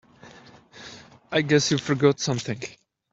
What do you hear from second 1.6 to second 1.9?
you